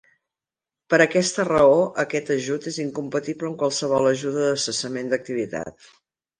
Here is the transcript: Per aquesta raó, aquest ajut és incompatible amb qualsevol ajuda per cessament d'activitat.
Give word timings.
Per 0.93 0.97
aquesta 1.03 1.45
raó, 1.49 1.75
aquest 2.05 2.33
ajut 2.37 2.67
és 2.73 2.81
incompatible 2.85 3.53
amb 3.53 3.61
qualsevol 3.63 4.11
ajuda 4.15 4.49
per 4.51 4.59
cessament 4.67 5.15
d'activitat. 5.15 5.91